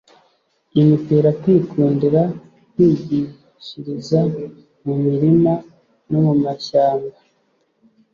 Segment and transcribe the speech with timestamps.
[0.79, 2.21] imutera kwikundira
[2.71, 4.19] kwigishiriza
[4.83, 5.53] mu mirima
[6.09, 7.17] no mu mashyamba: